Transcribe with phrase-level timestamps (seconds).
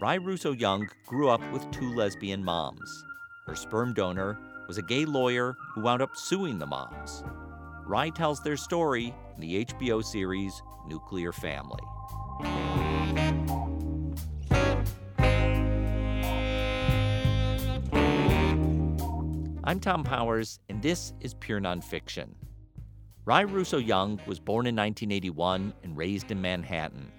[0.00, 3.04] Ry Russo Young grew up with two lesbian moms.
[3.46, 7.22] Her sperm donor was a gay lawyer who wound up suing the moms.
[7.84, 11.82] Ry tells their story in the HBO series Nuclear Family.
[19.62, 22.30] I'm Thom Powers, and this is Pure Nonfiction.
[23.26, 27.12] Ry Russo Young was born in 1981 and raised in Manhattan.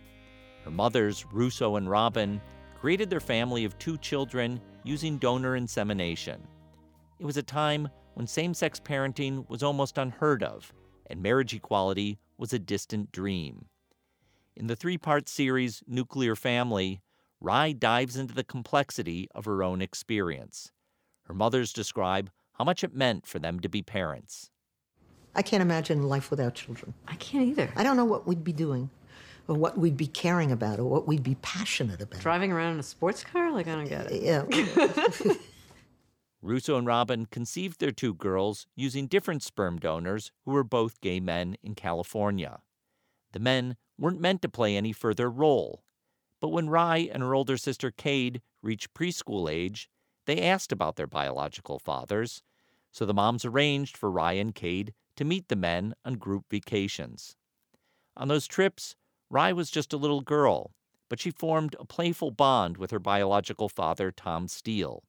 [0.65, 2.41] Her mothers, Russo and Robin,
[2.81, 6.41] created their family of two children using donor insemination.
[7.19, 10.73] It was a time when same sex parenting was almost unheard of,
[11.07, 13.65] and marriage equality was a distant dream.
[14.55, 17.01] In the three part series Nuclear Family,
[17.39, 20.71] Ry dives into the complexity of her own experience.
[21.25, 24.49] Her mothers describe how much it meant for them to be parents.
[25.35, 26.95] I can't imagine life without children.
[27.07, 27.71] I can't either.
[27.75, 28.89] I don't know what we'd be doing,
[29.51, 32.21] or what we'd be caring about, or what we'd be passionate about.
[32.21, 33.51] Driving around in a sports car?
[33.51, 34.23] Like, I don't get it.
[34.23, 35.33] Yeah.
[36.41, 41.19] Russo and Robin conceived their two girls using different sperm donors who were both gay
[41.19, 42.61] men in California.
[43.33, 45.83] The men weren't meant to play any further role.
[46.39, 49.89] But when Ry and her older sister Cade reached preschool age,
[50.27, 52.41] they asked about their biological fathers,
[52.89, 57.35] so the moms arranged for Ry and Cade to meet the men on group vacations.
[58.15, 58.95] On those trips,
[59.31, 60.71] Ry was just a little girl,
[61.07, 65.03] but she formed a playful bond with her biological father, Tom Steel.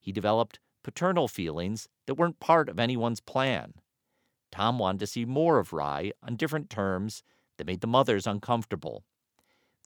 [0.00, 3.74] He developed paternal feelings that weren't part of anyone's plan.
[4.50, 7.22] Tom wanted to see more of Ry on different terms
[7.56, 9.04] that made the mothers uncomfortable.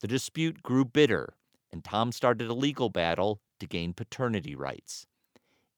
[0.00, 1.34] The dispute grew bitter,
[1.70, 5.06] and Tom started a legal battle to gain paternity rights.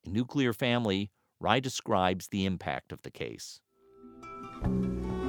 [0.01, 1.11] In Nuclear Family,
[1.41, 3.59] Ry describes the impact of the case.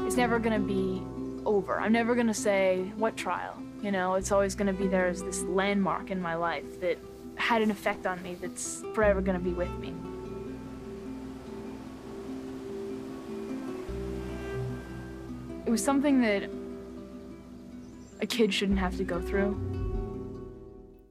[0.06, 1.02] It's never going to be
[1.44, 1.80] over.
[1.80, 3.56] I'm never going to say, what trial?
[3.82, 6.98] You know, it's always going to be there as this landmark in my life that
[7.36, 9.94] had an effect on me that's forever going to be with me.
[15.66, 16.50] It was something that
[18.20, 19.58] a kid shouldn't have to go through.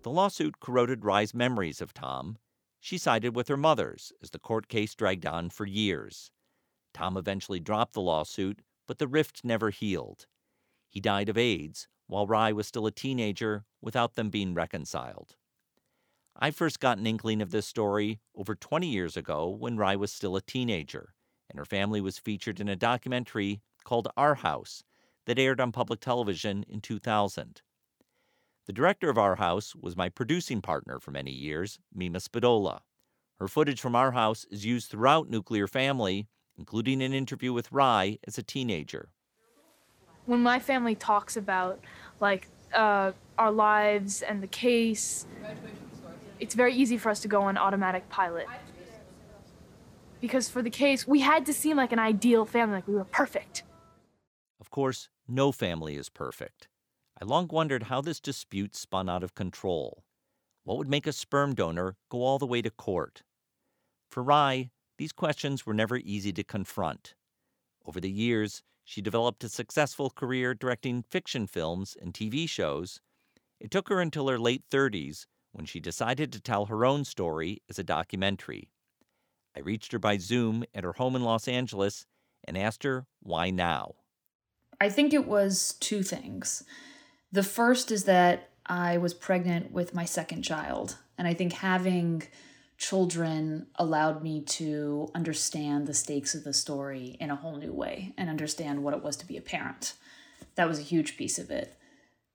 [0.03, 2.37] The lawsuit corroded Ry's memories of Tom.
[2.79, 6.31] She sided with her mother's as the court case dragged on for years.
[6.93, 10.27] Tom eventually dropped the lawsuit, but the rift never healed.
[10.89, 15.37] He died of AIDS while Ry was still a teenager without them being reconciled.
[16.35, 20.11] I first got an inkling of this story over 20 years ago when Ry was
[20.11, 21.13] still a teenager,
[21.49, 24.83] and her family was featured in a documentary called Our House
[25.25, 27.61] that aired on public television in 2000.
[28.67, 32.81] The director of Our House was my producing partner for many years, Meema Spadola.
[33.39, 38.19] Her footage from Our House is used throughout Nuclear Family, including an interview with Ry
[38.27, 39.09] as a teenager.
[40.25, 41.79] When my family talks about
[42.19, 45.25] like uh, our lives and the case,
[46.39, 48.47] it's very easy for us to go on automatic pilot.
[50.19, 53.03] Because for the case, we had to seem like an ideal family, like we were
[53.05, 53.63] perfect.
[54.59, 56.67] Of course, no family is perfect.
[57.19, 60.03] I long wondered how this dispute spun out of control.
[60.63, 63.23] What would make a sperm donor go all the way to court?
[64.11, 64.69] For Ry,
[65.01, 67.15] these questions were never easy to confront.
[67.87, 73.01] Over the years, she developed a successful career directing fiction films and TV shows.
[73.59, 77.63] It took her until her late 30s when she decided to tell her own story
[77.67, 78.69] as a documentary.
[79.57, 82.05] I reached her by Zoom at her home in Los Angeles
[82.43, 83.95] and asked her why now.
[84.79, 86.63] I think it was two things.
[87.31, 92.21] The first is that I was pregnant with my second child, and I think having
[92.81, 98.11] children allowed me to understand the stakes of the story in a whole new way
[98.17, 99.93] and understand what it was to be a parent.
[100.55, 101.77] That was a huge piece of it.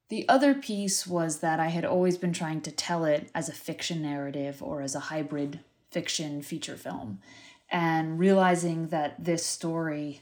[0.08, 3.52] The other piece was that I had always been trying to tell it as a
[3.52, 5.58] fiction narrative or as a hybrid
[5.90, 7.18] fiction feature film,
[7.68, 10.20] and realizing that this story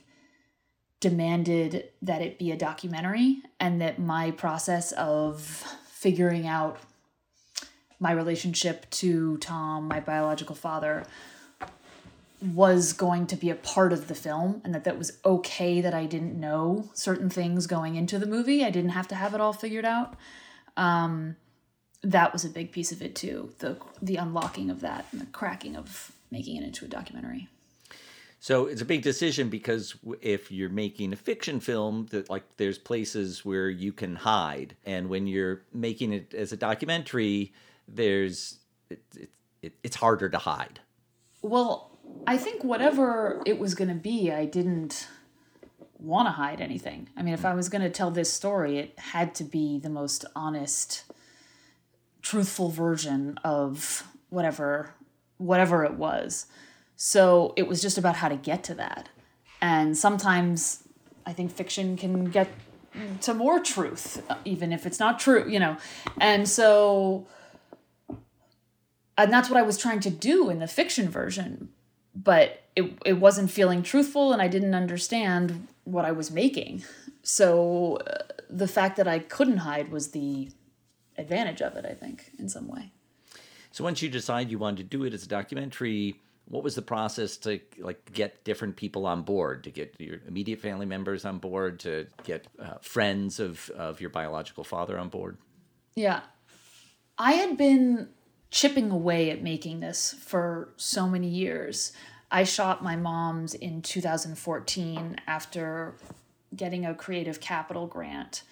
[1.01, 5.41] demanded that it be a documentary and that my process of
[5.87, 6.79] figuring out
[7.99, 11.05] my relationship to Tom, my biological father,
[12.41, 15.93] was going to be a part of the film and that that was okay that
[15.93, 18.63] I didn't know certain things going into the movie.
[18.63, 20.15] I didn't have to have it all figured out.
[20.77, 21.37] Um,
[22.03, 23.53] that was a big piece of it too.
[23.59, 27.47] The the unlocking of that and the cracking of making it into a documentary.
[28.39, 32.77] So it's a big decision because if you're making a fiction film, that like there's
[32.77, 37.53] places where you can hide, and when you're making it as a documentary,
[37.87, 38.59] there's
[38.89, 39.29] it, it,
[39.61, 40.79] it, it's harder to hide.
[41.41, 41.97] Well,
[42.27, 45.07] I think whatever it was going to be, I didn't
[45.97, 47.09] want to hide anything.
[47.17, 49.89] I mean, if I was going to tell this story, it had to be the
[49.89, 51.03] most honest,
[52.21, 54.93] truthful version of whatever
[55.37, 56.45] whatever it was.
[56.95, 59.09] So it was just about how to get to that.
[59.61, 60.83] And sometimes
[61.25, 62.47] I think fiction can get
[63.21, 65.77] to more truth, even if it's not true, you know.
[66.19, 67.27] And so,
[69.17, 71.69] and that's what I was trying to do in the fiction version,
[72.15, 76.83] but it, it wasn't feeling truthful and I didn't understand what I was making.
[77.23, 80.49] So uh, the fact that I couldn't hide was the
[81.17, 82.91] advantage of it, I think, in some way.
[83.71, 86.81] So once you decide you wanted to do it as a documentary, what was the
[86.81, 91.39] process to like get different people on board to get your immediate family members on
[91.39, 95.37] board to get uh, friends of, of your biological father on board
[95.95, 96.21] yeah
[97.17, 98.07] i had been
[98.55, 101.91] chipping away at making this for so many years.
[102.31, 105.93] I shot my mom's in 2014 after
[106.55, 108.43] getting a creative capital grant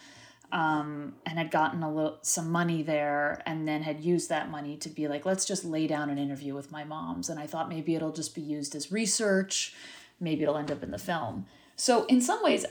[0.52, 4.76] um, and had gotten a little some money there and then had used that money
[4.76, 7.30] to be like let's just lay down an interview with my moms.
[7.30, 9.74] And i thought maybe it'll just be used as research.
[10.20, 11.46] Maybe it'll end up in the film.
[11.78, 12.66] So in some ways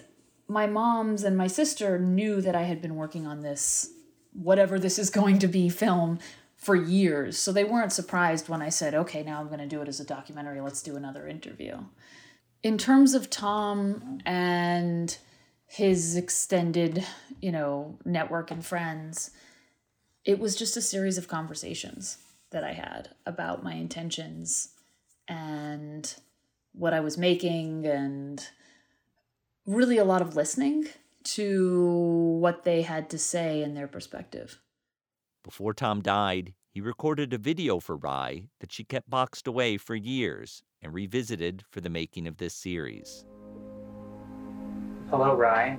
[0.49, 3.91] my moms and my sister knew that i had been working on this
[4.35, 6.19] whatever this is going to be film
[6.63, 7.37] for years.
[7.39, 10.01] So they weren't surprised when i said okay now i'm going to do it as
[10.01, 10.61] a documentary.
[10.61, 11.79] Let's do another interview.
[12.63, 15.19] In terms of tom and
[15.67, 17.05] his extended,
[17.41, 19.31] you know, network and friends,
[20.25, 22.19] it was just a series of conversations
[22.53, 24.69] that I had about my intentions
[25.27, 26.15] and
[26.75, 28.47] what I was making and
[29.67, 30.87] really a lot of listening
[31.25, 34.61] to what they had to say in their perspective.
[35.45, 39.97] Before Tom died, he recorded a video for Ry that she kept boxed away for
[39.97, 43.25] years and revisited for the making of this series.
[45.11, 45.79] Hello, Ry.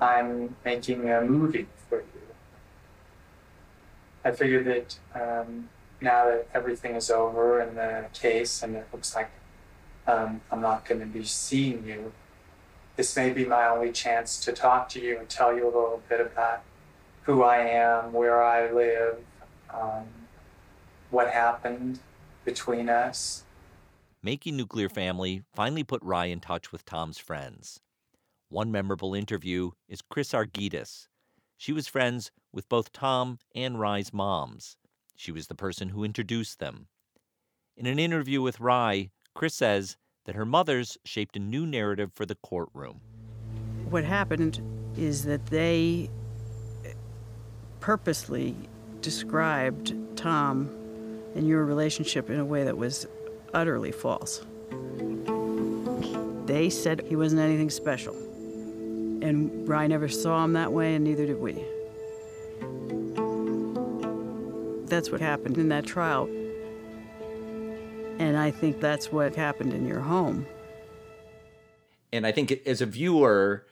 [0.00, 2.20] I'm making a movie for you.
[4.24, 5.68] I figured that um,
[6.00, 9.30] now that everything is over in the case and it looks like
[10.08, 12.12] um, I'm not going to be seeing you,
[12.96, 16.02] this may be my only chance to talk to you and tell you a little
[16.08, 16.62] bit about
[17.24, 19.18] who I am, where I live,
[19.72, 20.04] um,
[21.10, 21.98] what happened
[22.44, 23.44] between us,
[24.24, 27.80] Making Nuclear Family finally put Ry in touch with Tom's friends.
[28.48, 31.08] One memorable interview is Chris Argytis.
[31.58, 34.78] She was friends with both Tom and Ry's moms.
[35.14, 36.86] She was the person who introduced them.
[37.76, 42.24] In an interview with Ry, Chris says that her mothers shaped a new narrative for
[42.24, 43.02] the courtroom.
[43.90, 44.62] What happened
[44.96, 46.08] is that they
[47.84, 48.56] purposely
[49.02, 50.70] described Tom
[51.34, 53.06] and your relationship in a way that was
[53.52, 54.42] utterly false.
[56.46, 58.14] They said he wasn't anything special.
[59.20, 61.62] And Ry never saw him that way, and neither did we.
[64.86, 66.24] That's what happened in that trial.
[68.18, 70.46] And I think that's what happened in your home.
[72.14, 73.66] And I think as a viewer,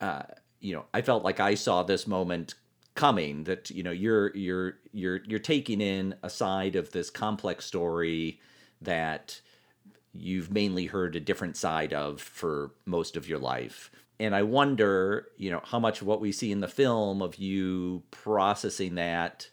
[0.00, 0.22] uh,
[0.58, 2.56] you know, I felt like I saw this moment
[2.94, 3.44] coming.
[3.44, 8.40] That you know, you're you're you're you're taking in a side of this complex story
[8.80, 9.40] that
[10.12, 13.90] you've mainly heard a different side of for most of your life.
[14.20, 17.36] And I wonder, you know, how much of what we see in the film of
[17.36, 19.48] you processing that,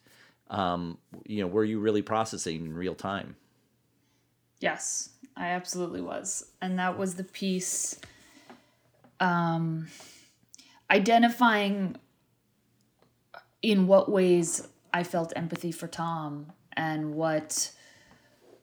[0.52, 3.36] um, you know, were you really processing in real time?
[4.60, 6.46] Yes, I absolutely was.
[6.62, 8.00] And that was the piece
[9.20, 9.88] um,
[10.92, 11.96] identifying
[13.62, 17.72] in what ways I felt empathy for Tom and what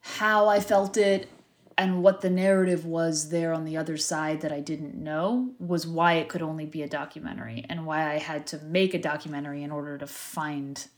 [0.00, 1.28] how I felt it
[1.76, 5.86] and what the narrative was there on the other side that I didn't know was
[5.86, 9.62] why it could only be a documentary and why I had to make a documentary
[9.62, 10.88] in order to find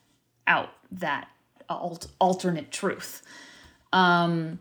[0.47, 1.28] out that
[1.69, 3.23] alt- alternate truth.
[3.92, 4.61] Um,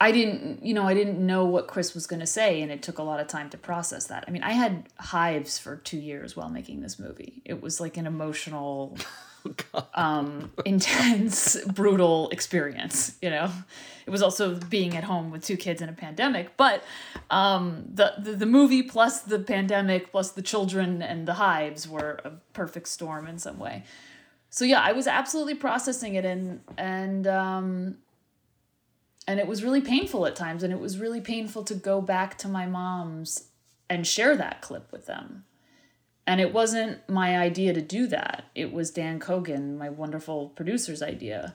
[0.00, 2.82] I didn't, you know, I didn't know what Chris was going to say, and it
[2.82, 4.24] took a lot of time to process that.
[4.28, 7.42] I mean, I had hives for two years while making this movie.
[7.44, 8.96] It was like an emotional
[9.94, 13.16] um, intense, brutal experience.
[13.20, 13.50] You know,
[14.06, 16.56] it was also being at home with two kids in a pandemic.
[16.56, 16.84] But
[17.30, 22.20] um, the, the the movie plus the pandemic plus the children and the hives were
[22.24, 23.82] a perfect storm in some way.
[24.50, 27.96] So yeah, I was absolutely processing it and and um,
[29.28, 32.36] and it was really painful at times, and it was really painful to go back
[32.38, 33.44] to my mom's
[33.88, 35.44] and share that clip with them
[36.28, 38.44] and it wasn't my idea to do that.
[38.54, 41.54] It was Dan Cogan, my wonderful producer's idea.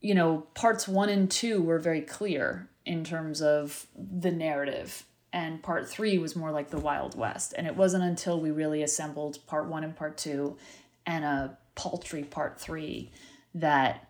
[0.00, 5.04] You know, parts one and two were very clear in terms of the narrative.
[5.30, 7.52] And part three was more like the Wild West.
[7.54, 10.56] And it wasn't until we really assembled part one and part two
[11.04, 13.10] and a paltry part three
[13.54, 14.08] that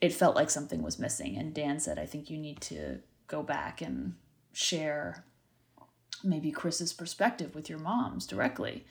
[0.00, 1.36] it felt like something was missing.
[1.36, 4.14] And Dan said, I think you need to go back and
[4.52, 5.24] share
[6.24, 8.86] maybe Chris's perspective with your moms directly.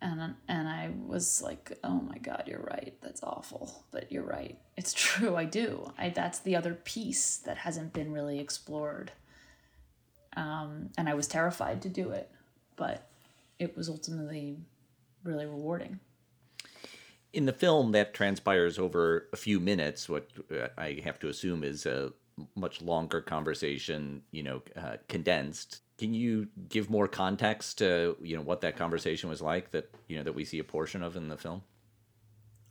[0.00, 2.94] And and I was like, "Oh my god, you're right.
[3.00, 4.58] That's awful, but you're right.
[4.76, 5.36] It's true.
[5.36, 5.90] I do.
[5.96, 9.12] I that's the other piece that hasn't been really explored."
[10.36, 12.30] Um, and I was terrified to do it,
[12.76, 13.08] but
[13.58, 14.58] it was ultimately
[15.24, 15.98] really rewarding.
[17.36, 20.08] In the film, that transpires over a few minutes.
[20.08, 22.12] What uh, I have to assume is a
[22.54, 25.82] much longer conversation, you know, uh, condensed.
[25.98, 30.16] Can you give more context to you know what that conversation was like that you
[30.16, 31.62] know that we see a portion of in the film?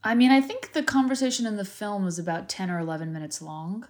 [0.03, 3.43] I mean, I think the conversation in the film was about ten or eleven minutes
[3.43, 3.87] long.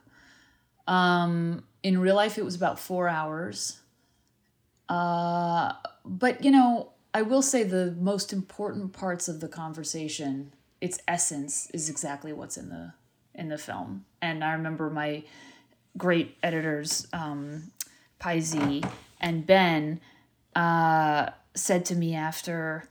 [0.88, 3.80] Um, in real life, it was about four hours.
[4.90, 5.72] Uh,
[6.04, 11.70] but you know, I will say the most important parts of the conversation, its essence,
[11.72, 12.94] is exactly what's in the
[13.34, 14.06] in the film.
[14.22, 15.24] And I remember my
[15.98, 17.72] great editors, um,
[18.20, 18.84] Paisy
[19.20, 20.00] and Ben,
[20.56, 22.88] uh, said to me after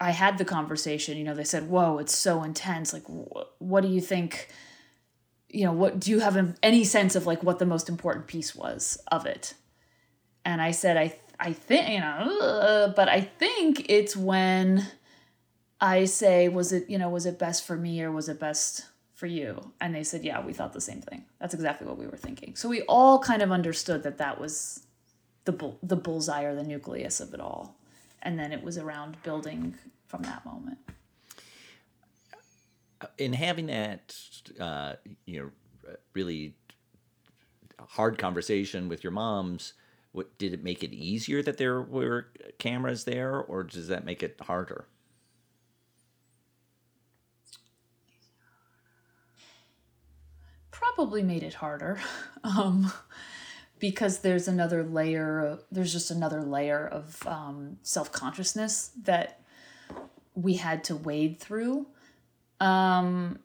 [0.00, 2.92] I had the conversation, you know, they said, Whoa, it's so intense.
[2.92, 4.48] Like, wh- what do you think?
[5.48, 8.54] You know, what do you have any sense of like what the most important piece
[8.54, 9.54] was of it?
[10.44, 14.86] And I said, I, I think, you know, but I think it's when
[15.82, 18.86] I say, was it, you know, was it best for me or was it best
[19.14, 19.72] for you?
[19.80, 21.24] And they said, yeah, we thought the same thing.
[21.40, 22.54] That's exactly what we were thinking.
[22.54, 24.86] So we all kind of understood that that was
[25.44, 27.76] the bull, the bullseye or the nucleus of it all.
[28.22, 29.74] And then it was around building
[30.06, 30.78] from that moment.
[33.18, 34.14] In having that,
[34.60, 34.94] uh,
[35.26, 35.50] you know,
[36.14, 36.54] really
[37.80, 39.72] hard conversation with your moms,
[40.12, 44.22] what did it make it easier that there were cameras there, or does that make
[44.22, 44.86] it harder?
[51.02, 51.98] Probably made it harder
[52.44, 52.92] um,
[53.80, 59.40] because there's another layer there's just another layer of um, self-consciousness that
[60.36, 61.86] we had to wade through.
[62.60, 63.40] Um,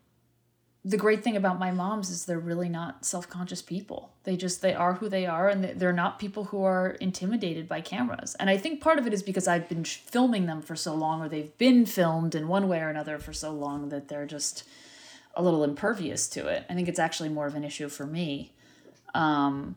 [0.85, 4.13] the great thing about my moms is they're really not self-conscious people.
[4.23, 7.81] They just they are who they are and they're not people who are intimidated by
[7.81, 8.35] cameras.
[8.39, 11.23] And i think part of it is because i've been filming them for so long
[11.23, 14.63] or they've been filmed in one way or another for so long that they're just
[15.37, 16.65] a little impervious to it.
[16.69, 18.51] I think it's actually more of an issue for me.
[19.13, 19.75] Um,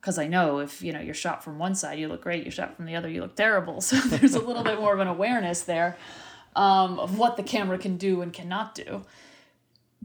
[0.00, 2.44] because I know if you know you're shot from one side, you look great.
[2.44, 3.80] You're shot from the other, you look terrible.
[3.80, 5.96] So there's a little bit more of an awareness there
[6.54, 9.04] um, of what the camera can do and cannot do.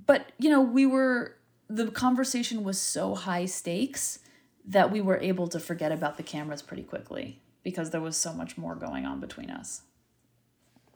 [0.05, 1.35] But you know, we were
[1.69, 4.19] the conversation was so high stakes
[4.65, 8.31] that we were able to forget about the cameras pretty quickly because there was so
[8.31, 9.81] much more going on between us.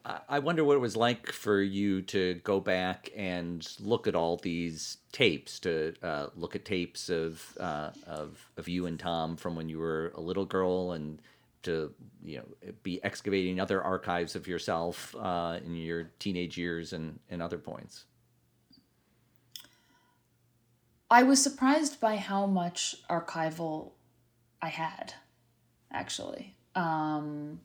[0.05, 4.36] I wonder what it was like for you to go back and look at all
[4.36, 9.55] these tapes, to uh, look at tapes of, uh, of of you and Tom from
[9.55, 11.22] when you were a little girl, and
[11.63, 17.19] to you know be excavating other archives of yourself uh, in your teenage years and
[17.29, 18.03] and other points.
[21.10, 23.91] I was surprised by how much archival
[24.62, 25.13] I had,
[25.91, 26.55] actually.
[26.75, 27.62] Um,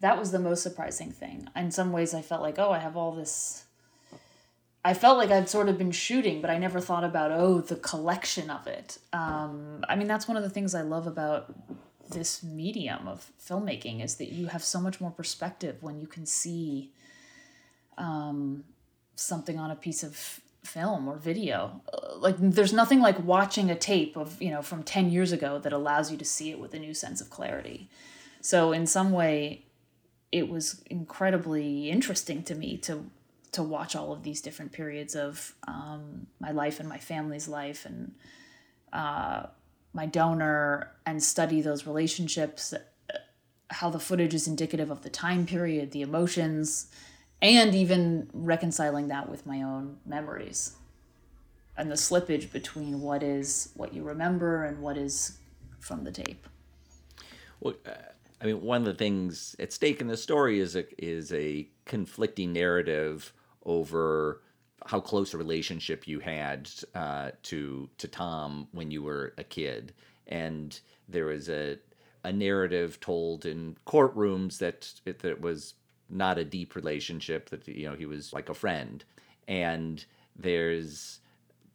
[0.00, 1.48] that was the most surprising thing.
[1.56, 3.64] In some ways, I felt like, oh, I have all this.
[4.84, 7.76] I felt like I'd sort of been shooting, but I never thought about, oh, the
[7.76, 8.98] collection of it.
[9.12, 11.52] Um, I mean, that's one of the things I love about
[12.10, 16.24] this medium of filmmaking is that you have so much more perspective when you can
[16.24, 16.90] see
[17.98, 18.64] um,
[19.16, 21.82] something on a piece of film or video.
[22.16, 25.72] Like, there's nothing like watching a tape of, you know, from 10 years ago that
[25.72, 27.90] allows you to see it with a new sense of clarity.
[28.40, 29.64] So, in some way,
[30.30, 33.04] it was incredibly interesting to me to
[33.50, 37.86] to watch all of these different periods of um, my life and my family's life
[37.86, 38.12] and
[38.92, 39.44] uh,
[39.94, 42.74] my donor and study those relationships
[43.70, 46.88] how the footage is indicative of the time period the emotions
[47.40, 50.76] and even reconciling that with my own memories.
[51.76, 55.38] And the slippage between what is what you remember and what is
[55.78, 56.48] from the tape.
[57.60, 57.92] Well uh
[58.40, 61.68] I mean, one of the things at stake in the story is a is a
[61.84, 63.32] conflicting narrative
[63.64, 64.42] over
[64.86, 69.92] how close a relationship you had uh, to to Tom when you were a kid,
[70.26, 70.78] and
[71.08, 71.78] there was a
[72.24, 75.74] a narrative told in courtrooms that it, that it was
[76.10, 79.04] not a deep relationship that you know he was like a friend,
[79.48, 80.04] and
[80.36, 81.20] there's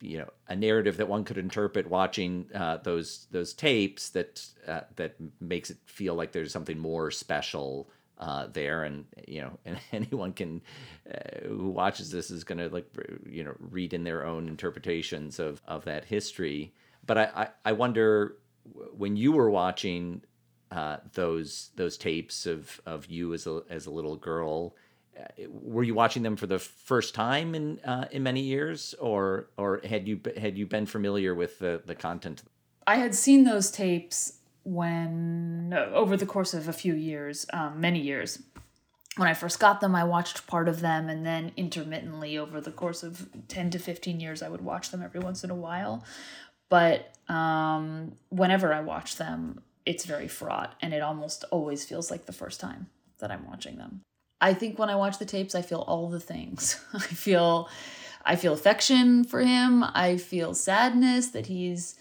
[0.04, 4.82] you know a narrative that one could interpret watching uh, those those tapes that uh,
[4.98, 9.78] that makes it feel like there's something more special uh, there, and you know, and
[9.92, 10.62] anyone can
[11.10, 12.88] uh, who watches this is going to like
[13.30, 16.74] you know read in their own interpretations of of that history.
[17.06, 18.38] But I I, I wonder
[18.96, 20.24] when you were watching
[20.72, 24.76] uh, those those tapes of of you as a as a little girl.
[25.20, 29.50] Uh, were you watching them for the first time in uh, in many years, or
[29.58, 32.44] or had you had you been familiar with the the content?
[32.88, 38.00] I had seen those tapes when over the course of a few years, um, many
[38.00, 38.42] years.
[39.16, 42.72] When I first got them, I watched part of them, and then intermittently over the
[42.72, 46.04] course of ten to fifteen years, I would watch them every once in a while.
[46.70, 52.26] But um, whenever I watch them, it's very fraught, and it almost always feels like
[52.26, 52.88] the first time
[53.20, 54.02] that I'm watching them.
[54.44, 56.78] I think when I watch the tapes, I feel all the things.
[56.94, 57.70] I feel,
[58.26, 59.84] I feel affection for him.
[59.84, 61.96] I feel sadness that he's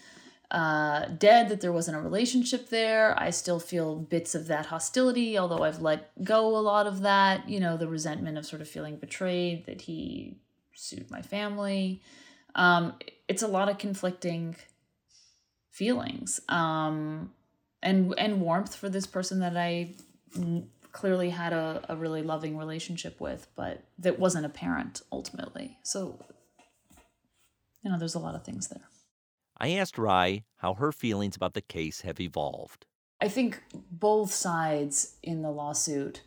[0.51, 3.17] uh, dead, that there wasn't a relationship there.
[3.17, 7.47] I still feel bits of that hostility, although I've let go a lot of that.
[7.47, 10.35] You know, the resentment of sort of feeling betrayed, that he
[10.73, 12.01] sued my family.
[12.55, 12.93] Um,
[13.29, 14.57] it's a lot of conflicting
[15.71, 17.31] feelings um,
[17.81, 19.95] and and warmth for this person that I
[20.93, 25.77] clearly had a, a really loving relationship with, but that wasn't apparent ultimately.
[25.83, 26.19] So,
[27.83, 28.87] you know, there's a lot of things there.
[29.57, 32.85] I asked Ry how her feelings about the case have evolved.
[33.19, 36.21] I think both sides in the lawsuit,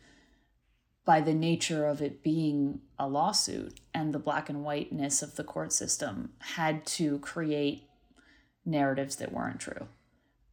[1.05, 5.43] by the nature of it being a lawsuit and the black and whiteness of the
[5.43, 7.83] court system, had to create
[8.65, 9.87] narratives that weren't true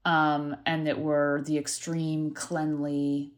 [0.05, 3.33] um, and that were the extreme, cleanly,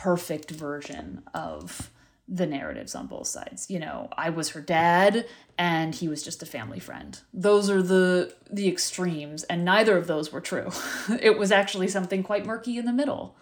[0.00, 1.90] perfect version of
[2.26, 3.68] the narratives on both sides.
[3.68, 5.26] You know, I was her dad
[5.58, 7.20] and he was just a family friend.
[7.34, 10.70] Those are the the extremes and neither of those were true.
[11.20, 13.36] it was actually something quite murky in the middle.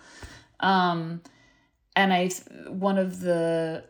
[0.59, 1.23] Um
[1.95, 2.31] and I
[2.69, 3.85] one of the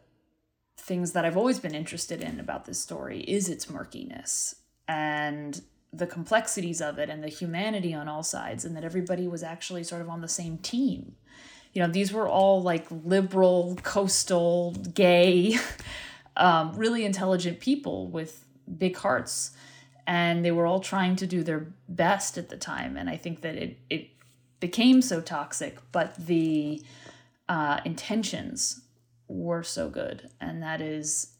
[0.76, 6.06] things that I've always been interested in about this story is its murkiness and the
[6.06, 10.02] complexities of it and the humanity on all sides and that everybody was actually sort
[10.02, 11.14] of on the same team
[11.78, 15.56] you know these were all like liberal coastal gay
[16.36, 18.44] um, really intelligent people with
[18.76, 19.52] big hearts
[20.04, 23.42] and they were all trying to do their best at the time and i think
[23.42, 24.08] that it, it
[24.58, 26.82] became so toxic but the
[27.48, 28.80] uh, intentions
[29.28, 31.34] were so good and that is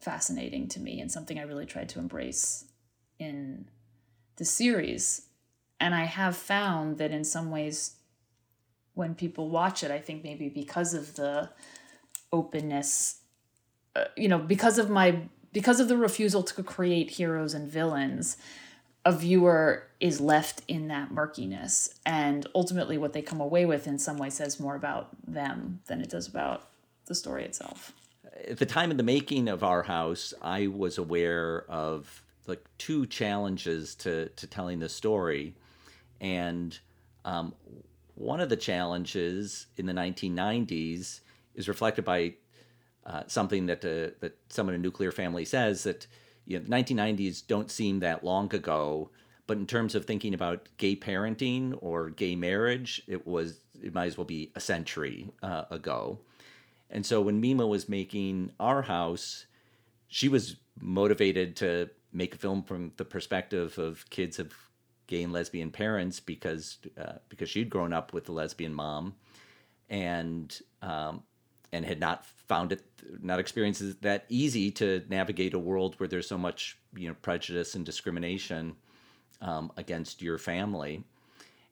[0.00, 2.64] fascinating to me and something i really tried to embrace
[3.20, 3.68] in
[4.36, 5.28] the series.
[5.78, 7.96] And i have found that in some ways
[8.94, 9.90] when people watch it.
[9.90, 11.50] I think maybe because of the
[12.32, 13.20] openness,
[13.94, 18.36] uh, you know, because of my because of the refusal to create heroes and villains,
[19.04, 23.98] a viewer is left in that murkiness, and ultimately, what they come away with in
[23.98, 26.68] some way says more about them than it does about
[27.06, 27.92] the story itself.
[28.48, 33.06] At the time of the making of our house, I was aware of like two
[33.06, 35.54] challenges to to telling the story,
[36.20, 36.76] and
[37.24, 37.54] um,
[38.14, 41.20] one of the challenges in the 1990s
[41.54, 42.34] is reflected by
[43.06, 46.06] uh, something that uh, that someone in nuclear family says that
[46.46, 49.10] you know, 1990s don't seem that long ago,
[49.46, 54.06] but in terms of thinking about gay parenting or gay marriage, it was it might
[54.06, 56.18] as well be a century uh, ago.
[56.90, 59.46] And so when Meema was making Our House,
[60.08, 64.52] she was motivated to make a film from the perspective of kids of
[65.06, 69.14] gay and lesbian parents because uh, because she'd grown up with a lesbian mom,
[69.88, 71.22] and um,
[71.72, 72.82] and had not found it
[73.20, 77.14] not experienced it that easy to navigate a world where there's so much you know
[77.22, 78.76] prejudice and discrimination
[79.40, 81.04] um, against your family,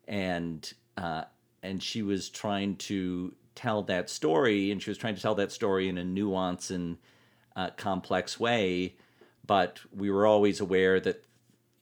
[0.08, 1.24] and uh,
[1.62, 5.52] and she was trying to tell that story, and she was trying to tell that
[5.52, 6.98] story in a nuanced and
[7.56, 8.94] uh, complex way.
[9.46, 11.24] But we were always aware that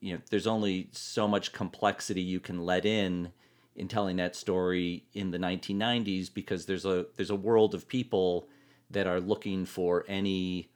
[0.00, 3.32] you know there's only so much complexity you can let in
[3.76, 8.48] in telling that story in the 1990s because there's a there's a world of people
[8.90, 10.68] that are looking for any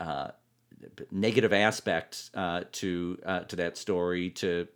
[0.00, 0.28] uh,
[1.10, 4.68] negative aspects uh, to uh, to that story to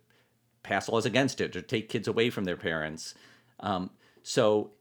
[0.63, 3.13] pass laws against it or take kids away from their parents.
[3.61, 3.89] Um,
[4.23, 4.71] so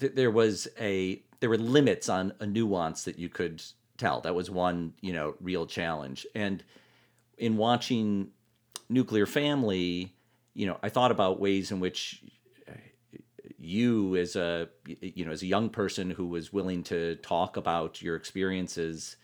[0.00, 3.62] th- there was a there were limits on a nuance that you could
[3.98, 4.20] tell.
[4.20, 6.62] That was one you know real challenge and
[7.38, 8.28] in watching
[8.88, 10.14] Nuclear Family,
[10.54, 12.22] you know, I thought about ways in which
[13.58, 18.02] you as a you know as a young person who was willing to talk about
[18.02, 19.16] your experiences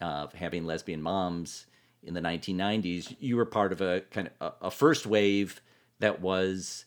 [0.00, 1.66] of having lesbian moms
[2.02, 5.60] in the 1990s you were part of a kind of a, a first wave
[6.00, 6.86] that was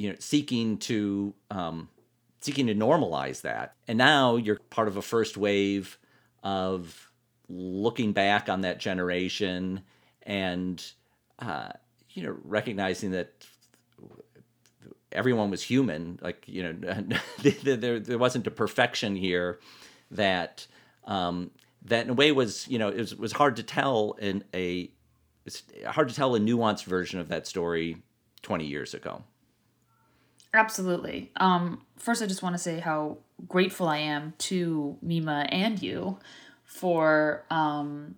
[0.00, 1.90] you know, seeking to um,
[2.40, 3.74] seeking to normalize that.
[3.86, 5.98] And now you're part of a first wave
[6.42, 7.09] of
[7.50, 9.82] looking back on that generation
[10.22, 10.82] and
[11.40, 11.70] uh,
[12.10, 13.46] you know recognizing that
[15.12, 16.18] everyone was human.
[16.22, 17.04] Like you know,
[17.62, 19.58] there there wasn't a perfection here
[20.12, 20.66] that
[21.04, 21.50] um,
[21.84, 24.90] that in a way was you know it was, was hard to tell in a
[25.44, 27.96] it's hard to tell a nuanced version of that story
[28.42, 29.24] 20 years ago.
[30.52, 31.30] Absolutely.
[31.36, 36.18] Um, first, I just want to say how grateful I am to Meema and you
[36.70, 38.14] for um,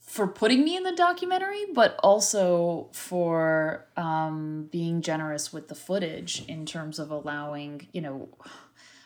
[0.00, 6.44] for putting me in the documentary, but also for um, being generous with the footage
[6.48, 8.28] in terms of allowing, you know,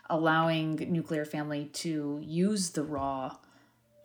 [0.08, 3.36] allowing Nuclear Family to use the raw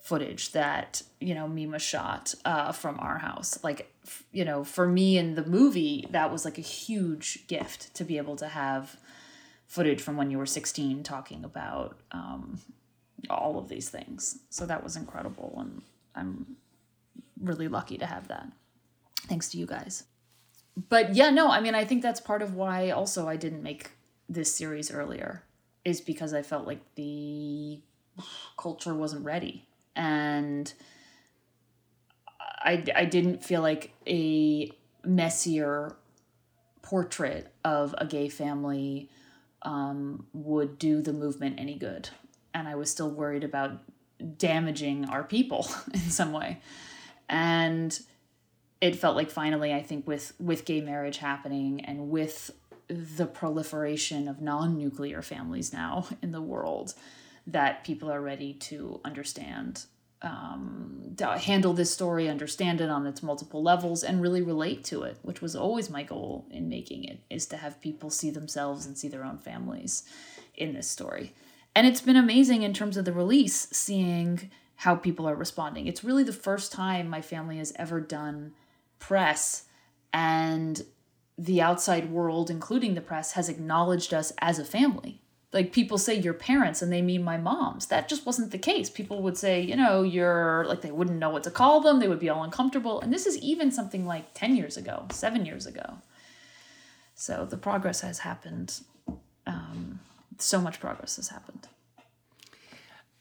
[0.02, 3.64] footage that you know Meema shot uh, from our house.
[3.64, 3.94] Like,
[4.32, 8.18] you know, for me in the movie, that was like a huge gift to be
[8.18, 8.98] able to have
[9.68, 12.60] footage from when you were 16 talking about um,
[13.30, 14.40] all of these things.
[14.50, 15.82] So that was incredible, and
[16.16, 16.56] I'm
[17.40, 18.48] really lucky to have that.
[19.28, 20.04] Thanks to you guys.
[20.90, 23.92] But yeah, no, I mean, I think that's part of why also I didn't make
[24.28, 25.44] this series earlier,
[25.86, 27.80] is because I felt like the
[28.58, 29.68] culture wasn't ready.
[29.96, 30.74] And
[32.40, 34.72] I, I didn't feel like a
[35.04, 35.96] messier
[36.82, 39.10] portrait of a gay family
[39.62, 42.10] um, would do the movement any good.
[42.54, 43.80] And I was still worried about
[44.38, 46.60] damaging our people in some way.
[47.30, 48.00] And
[48.84, 52.52] it felt like finally i think with with gay marriage happening and with
[52.90, 56.94] the proliferation of non-nuclear families now in the world
[57.48, 59.86] that people are ready to understand
[60.22, 65.04] um, to handle this story understand it on its multiple levels and really relate to
[65.04, 68.86] it which was always my goal in making it is to have people see themselves
[68.86, 70.04] and see their own families
[70.56, 71.34] in this story
[71.76, 75.88] and it's been amazing in terms of the release seeing how people are responding.
[75.88, 78.54] It's really the first time my family has ever done
[79.00, 79.64] press
[80.12, 80.84] and
[81.38, 85.20] the outside world, including the press, has acknowledged us as a family.
[85.52, 87.88] Like people say your parents and they mean my moms.
[87.88, 88.90] That just wasn't the case.
[88.90, 92.00] People would say, you know, you're like they wouldn't know what to call them.
[92.00, 93.00] They would be all uncomfortable.
[93.02, 95.98] And this is even something like 10 years ago, seven years ago.
[97.16, 98.80] So the progress has happened.
[99.46, 99.93] Um,
[100.40, 101.68] so much progress has happened.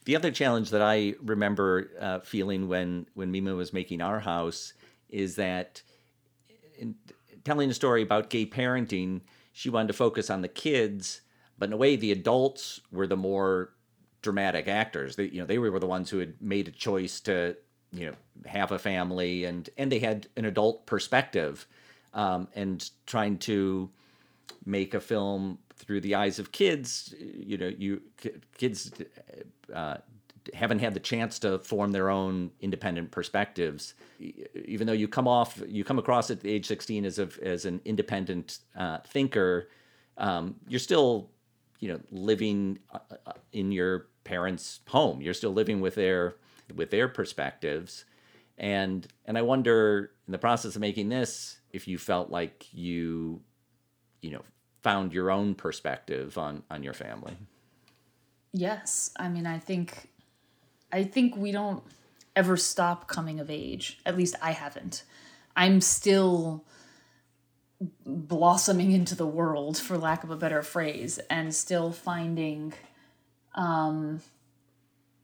[0.04, 4.72] The other challenge that I remember uh, feeling when when Meema was making our house
[5.08, 5.82] is that
[6.76, 6.96] in
[7.44, 9.20] telling a story about gay parenting,
[9.52, 11.20] she wanted to focus on the kids,
[11.58, 13.72] but in a way, the adults were the more
[14.22, 15.16] dramatic actors.
[15.16, 17.56] They, you know, they were the ones who had made a choice to,
[17.92, 18.14] you know,
[18.46, 21.66] have a family, and and they had an adult perspective,
[22.14, 23.90] um, and trying to
[24.64, 27.14] make a film through the eyes of kids.
[27.18, 28.02] You know, you
[28.56, 28.92] kids
[29.74, 29.96] uh,
[30.54, 33.94] haven't had the chance to form their own independent perspectives.
[34.64, 37.64] Even though you come off, you come across at the age 16 as a, as
[37.64, 39.68] an independent uh, thinker,
[40.18, 41.30] um, you're still,
[41.80, 45.20] you know, living uh, uh, in your parents' home.
[45.20, 46.36] You're still living with their
[46.74, 48.04] with their perspectives,
[48.58, 53.40] and and I wonder in the process of making this if you felt like you,
[54.20, 54.42] you know,
[54.82, 57.36] found your own perspective on on your family.
[58.52, 60.10] Yes, I mean, I think,
[60.92, 61.82] I think we don't
[62.36, 63.98] ever stop coming of age.
[64.04, 65.04] At least I haven't.
[65.56, 66.64] I'm still
[68.04, 72.74] blossoming into the world, for lack of a better phrase, and still finding
[73.54, 74.20] um,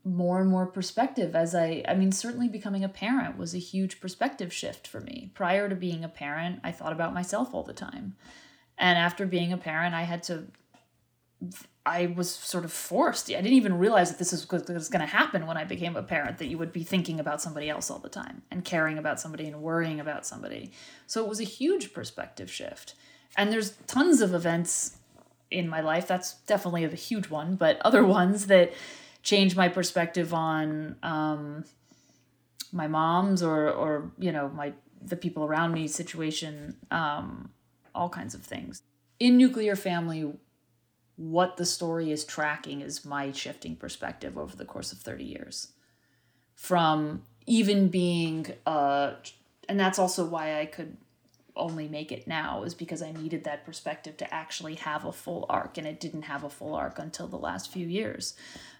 [0.04, 4.00] more and more perspective as I, I mean, certainly becoming a parent was a huge
[4.00, 5.30] perspective shift for me.
[5.34, 8.16] Prior to being a parent, I thought about myself all the time.
[8.78, 10.46] And after being a parent, I had to
[11.86, 13.30] I was sort of forced.
[13.30, 16.02] I didn't even realize that this is was going to happen when I became a
[16.02, 16.38] parent.
[16.38, 19.46] That you would be thinking about somebody else all the time and caring about somebody
[19.46, 20.72] and worrying about somebody.
[21.06, 22.94] So it was a huge perspective shift.
[23.36, 24.98] And there's tons of events
[25.50, 26.06] in my life.
[26.06, 28.72] That's definitely a huge one, but other ones that
[29.22, 31.64] change my perspective on um,
[32.70, 37.50] my mom's or or you know my the people around me situation, um,
[37.98, 38.82] all kinds of things.
[39.18, 40.32] In nuclear family,
[41.16, 45.72] what the story is tracking is my shifting perspective over the course of 30 years.
[46.54, 49.14] From even being, uh,
[49.68, 50.96] and that's also why I could
[51.56, 55.44] only make it now, is because I needed that perspective to actually have a full
[55.48, 58.34] arc, and it didn't have a full arc until the last few years.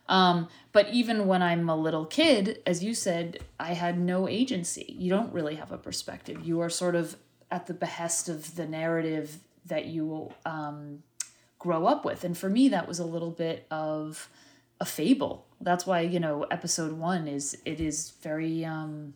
[0.09, 4.95] Um, but even when I'm a little kid, as you said, I had no agency.
[4.97, 6.47] You don't really have a perspective.
[6.47, 7.17] You are sort of
[7.51, 11.03] at the behest of the narrative that you um,
[11.59, 12.25] grow up with.
[12.25, 14.29] And for me, that was a little bit of
[14.81, 15.47] a fable.
[15.61, 19.15] That's why, you know, episode one is, it is very um,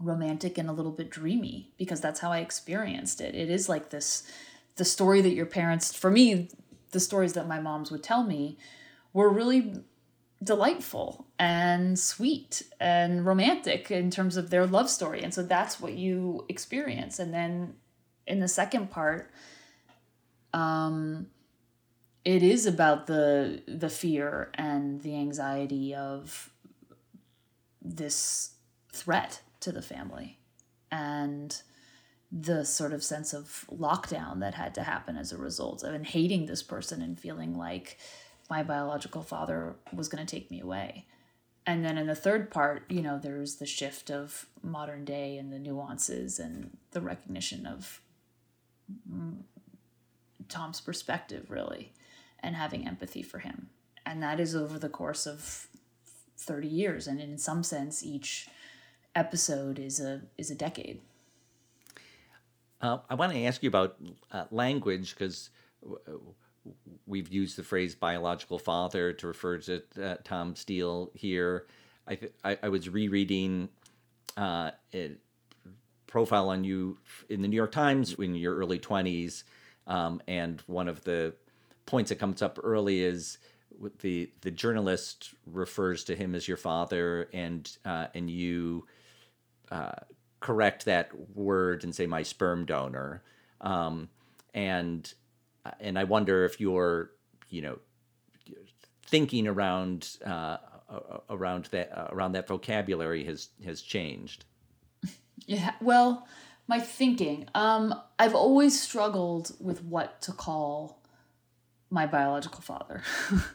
[0.00, 3.34] romantic and a little bit dreamy because that's how I experienced it.
[3.34, 4.24] It is like this,
[4.76, 6.48] the story that your parents, for me,
[6.90, 8.58] the stories that my moms would tell me
[9.12, 9.84] were really
[10.42, 15.22] delightful and sweet and romantic in terms of their love story.
[15.22, 17.18] And so that's what you experience.
[17.18, 17.74] And then
[18.26, 19.30] in the second part,
[20.52, 21.26] um,
[22.24, 26.50] it is about the the fear and the anxiety of
[27.80, 28.52] this
[28.92, 30.38] threat to the family
[30.90, 31.62] and
[32.30, 36.06] the sort of sense of lockdown that had to happen as a result of and
[36.06, 37.98] hating this person and feeling like
[38.52, 41.06] my biological father was going to take me away.
[41.64, 45.50] And then in the third part, you know, there's the shift of modern day and
[45.50, 48.02] the nuances and the recognition of
[49.10, 49.38] mm,
[50.50, 51.94] Tom's perspective, really,
[52.40, 53.70] and having empathy for him.
[54.04, 55.68] And that is over the course of
[56.36, 57.06] 30 years.
[57.06, 58.48] And in some sense, each
[59.14, 61.00] episode is a is a decade.
[62.82, 63.96] Uh, I want to ask you about
[64.30, 65.48] uh, language because
[67.06, 71.66] we've used the phrase biological father to refer to uh, Tom Steel here.
[72.06, 73.68] I, th- I, I, was rereading
[74.36, 75.12] uh, a
[76.06, 76.98] profile on you
[77.28, 79.44] in the New York Times in your early 20s.
[79.86, 81.34] Um, and one of the
[81.86, 83.38] points that comes up early is
[84.00, 88.86] the the journalist refers to him as your father, and uh, and you
[89.70, 89.92] uh,
[90.40, 93.22] correct that word and say my sperm donor.
[93.60, 94.08] Um,
[94.54, 95.12] and
[95.80, 97.10] and I wonder if you're,
[97.48, 97.78] you know,
[99.06, 100.56] thinking around uh,
[101.30, 104.44] around that uh, around that vocabulary has has changed.
[105.46, 106.26] Yeah, well,
[106.68, 107.48] my thinking.
[107.54, 111.02] Um, I've always struggled with what to call
[111.90, 113.02] my biological father.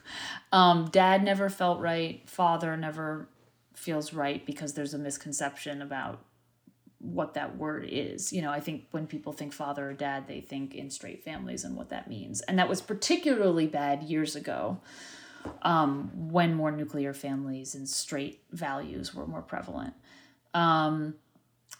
[0.52, 2.28] um, dad never felt right.
[2.28, 3.28] Father never
[3.74, 6.24] feels right because there's a misconception about
[7.00, 8.32] what that word is.
[8.32, 11.64] You know, I think when people think father or dad, they think in straight families
[11.64, 12.40] and what that means.
[12.42, 14.80] And that was particularly bad years ago
[15.62, 19.94] um, when more nuclear families and straight values were more prevalent.
[20.54, 21.14] Um,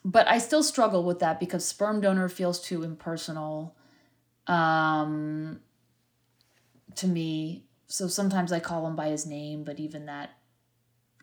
[0.05, 3.75] but I still struggle with that because sperm donor feels too impersonal
[4.47, 5.61] um,
[6.95, 7.65] to me.
[7.89, 10.31] So sometimes I call him by his name, but even that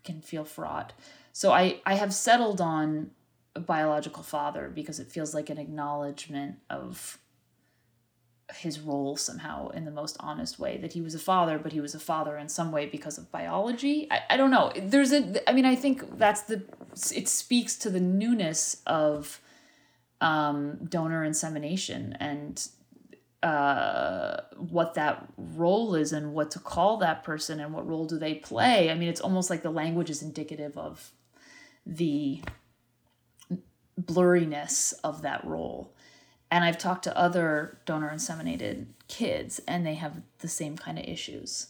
[0.03, 0.93] can feel fraught.
[1.31, 3.11] So I, I have settled on
[3.59, 7.19] biological father because it feels like an acknowledgement of
[8.53, 11.81] his role somehow in the most honest way that he was a father but he
[11.81, 14.07] was a father in some way because of biology.
[14.11, 14.71] I, I don't know.
[14.79, 16.63] There's a i mean i think that's the
[17.13, 19.41] it speaks to the newness of
[20.21, 22.67] um, donor insemination and
[23.43, 28.17] uh, what that role is and what to call that person and what role do
[28.17, 28.89] they play.
[28.89, 31.11] I mean it's almost like the language is indicative of
[31.85, 32.41] the
[33.99, 35.93] blurriness of that role.
[36.51, 41.05] And I've talked to other donor inseminated kids, and they have the same kind of
[41.05, 41.67] issues.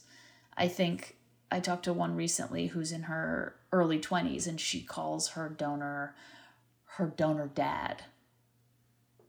[0.56, 1.16] I think
[1.50, 6.14] I talked to one recently who's in her early 20s, and she calls her donor
[6.98, 8.04] her donor dad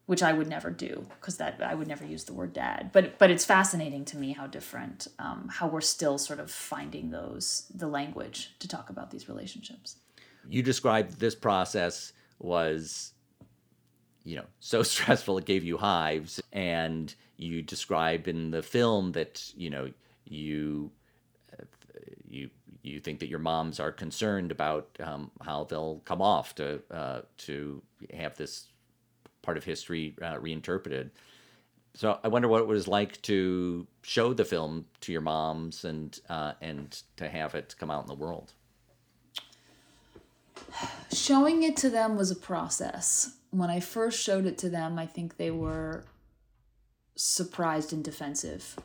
[0.07, 2.91] which I would never do because that I would never use the word dad.
[2.93, 7.11] But but it's fascinating to me how different, um, how we're still sort of finding
[7.11, 9.97] those the language to talk about these relationships.
[10.49, 13.13] You described this process was
[14.23, 19.51] you know so stressful it gave you hives and you describe in the film that
[19.55, 19.91] you know
[20.25, 20.91] you
[22.27, 22.49] you
[22.83, 27.21] you think that your moms are concerned about um, how they'll come off to uh,
[27.37, 27.81] to
[28.13, 28.67] have this
[29.41, 31.11] part of history uh, reinterpreted.
[31.93, 36.17] So I wonder what it was like to show the film to your moms and
[36.29, 38.53] uh, and to have it come out in the world
[41.13, 43.37] showing it to them was a process.
[43.51, 46.03] When I first showed it to them, I think they were
[47.15, 48.77] surprised and defensive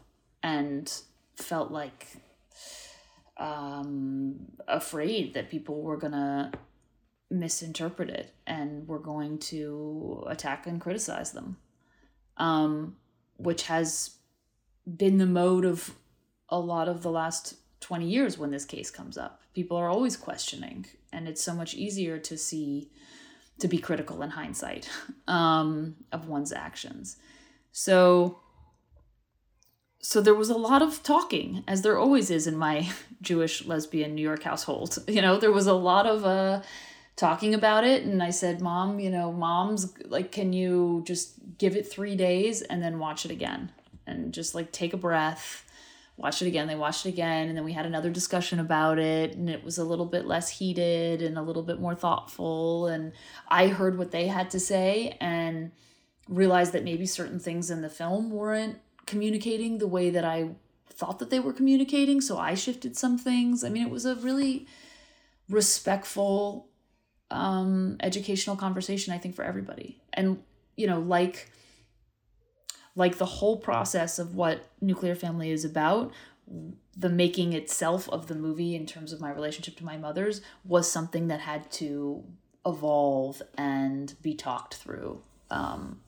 [0.42, 0.92] and
[1.37, 2.09] felt like
[3.37, 6.53] um, afraid that people were going to
[7.31, 11.57] misinterpret it and were going to attack and criticize them,
[12.37, 12.97] um,
[13.37, 14.16] which has
[14.97, 15.95] been the mode of
[16.49, 19.42] a lot of the last 20 years when this case comes up.
[19.55, 22.90] People are always questioning, and it's so much easier to see,
[23.59, 24.88] to be critical in hindsight
[25.29, 27.16] um, of one's actions.
[27.73, 28.38] So,
[30.01, 32.88] so there was a lot of talking, as there always is in my
[33.23, 34.99] Jewish lesbian New York household.
[35.09, 36.62] You know, there was a lot of uh,
[37.16, 41.77] talking about it and I said, "Mom, you know, mom's like can you just give
[41.77, 43.71] it 3 days and then watch it again
[44.07, 45.64] and just like take a breath."
[46.16, 46.68] Watch it again.
[46.68, 49.79] They watched it again, and then we had another discussion about it, and it was
[49.79, 52.87] a little bit less heated and a little bit more thoughtful.
[52.87, 53.12] And
[53.48, 55.72] I heard what they had to say and
[56.29, 60.51] realized that maybe certain things in the film weren't communicating the way that I
[60.88, 62.20] thought that they were communicating.
[62.20, 63.64] So I shifted some things.
[63.64, 64.66] I mean, it was a really
[65.48, 66.68] respectful
[67.31, 70.01] um, educational conversation, I think, for everybody.
[70.12, 70.42] And,
[70.77, 71.51] you know, like
[72.94, 76.12] like the whole process of what nuclear family is about
[76.96, 80.90] the making itself of the movie in terms of my relationship to my mother's was
[80.90, 82.22] something that had to
[82.66, 86.00] evolve and be talked through um,